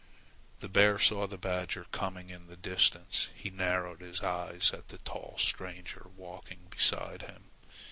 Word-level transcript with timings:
The 0.61 0.67
bear 0.67 0.97
saw 0.97 1.27
the 1.27 1.37
badger 1.37 1.85
coming 1.91 2.31
in 2.31 2.47
the 2.47 2.57
distance. 2.57 3.29
He 3.35 3.51
narrowed 3.51 4.01
his 4.01 4.21
eyes 4.23 4.71
at 4.73 4.87
the 4.87 4.97
tall 4.97 5.35
stranger 5.37 6.07
walking 6.15 6.61
beside 6.71 7.21
him. 7.21 7.51